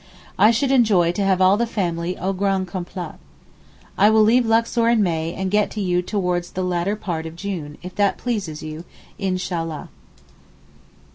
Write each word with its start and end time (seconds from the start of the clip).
I 0.39 0.49
should 0.49 0.71
enjoy 0.71 1.11
to 1.11 1.23
have 1.23 1.41
all 1.41 1.57
the 1.57 1.67
family 1.67 2.17
au 2.17 2.33
grand 2.33 2.67
complet. 2.67 3.19
I 3.99 4.09
will 4.09 4.23
leave 4.23 4.47
Luxor 4.47 4.89
in 4.89 5.03
May 5.03 5.35
and 5.35 5.51
get 5.51 5.69
to 5.77 5.79
you 5.79 6.01
towards 6.01 6.53
the 6.53 6.63
latter 6.63 6.95
part 6.95 7.27
of 7.27 7.35
June, 7.35 7.77
if 7.83 7.93
that 7.97 8.17
pleases 8.17 8.63
you, 8.63 8.83
Inshallah! 9.19 9.89